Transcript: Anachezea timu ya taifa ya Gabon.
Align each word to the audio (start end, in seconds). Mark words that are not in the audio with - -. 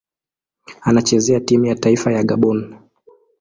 Anachezea 0.81 1.39
timu 1.39 1.65
ya 1.65 1.75
taifa 1.75 2.11
ya 2.13 2.23
Gabon. 2.23 2.75